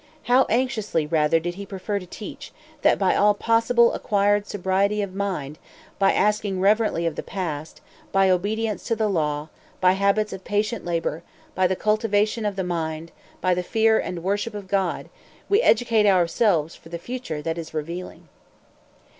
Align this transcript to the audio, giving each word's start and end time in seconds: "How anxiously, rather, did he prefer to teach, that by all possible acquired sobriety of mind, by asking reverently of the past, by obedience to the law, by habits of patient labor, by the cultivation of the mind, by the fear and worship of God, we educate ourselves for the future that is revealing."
"How 0.23 0.47
anxiously, 0.49 1.05
rather, 1.05 1.39
did 1.39 1.53
he 1.53 1.65
prefer 1.67 1.99
to 1.99 2.07
teach, 2.07 2.51
that 2.81 2.97
by 2.97 3.15
all 3.15 3.35
possible 3.35 3.93
acquired 3.93 4.47
sobriety 4.47 5.03
of 5.03 5.13
mind, 5.13 5.59
by 5.99 6.11
asking 6.11 6.59
reverently 6.59 7.05
of 7.05 7.15
the 7.15 7.21
past, 7.21 7.81
by 8.11 8.27
obedience 8.27 8.83
to 8.85 8.95
the 8.95 9.07
law, 9.07 9.49
by 9.79 9.91
habits 9.91 10.33
of 10.33 10.43
patient 10.43 10.85
labor, 10.85 11.21
by 11.53 11.67
the 11.67 11.75
cultivation 11.75 12.47
of 12.47 12.55
the 12.55 12.63
mind, 12.63 13.11
by 13.41 13.53
the 13.53 13.61
fear 13.61 13.99
and 13.99 14.23
worship 14.23 14.55
of 14.55 14.67
God, 14.67 15.07
we 15.49 15.61
educate 15.61 16.07
ourselves 16.07 16.73
for 16.75 16.89
the 16.89 16.97
future 16.97 17.43
that 17.43 17.59
is 17.59 17.71
revealing." 17.71 18.27